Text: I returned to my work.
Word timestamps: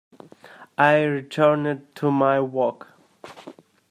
I 0.79 1.03
returned 1.03 1.93
to 1.97 2.09
my 2.09 2.39
work. 2.39 2.87